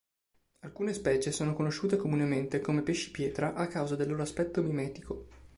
Alcune 0.61 0.93
specie 0.93 1.31
sono 1.31 1.53
conosciute 1.53 1.95
comunemente 1.95 2.59
come 2.59 2.81
pesci 2.81 3.11
pietra 3.11 3.53
a 3.53 3.67
causa 3.67 3.95
del 3.95 4.09
loro 4.09 4.23
aspetto 4.23 4.63
mimetico. 4.63 5.27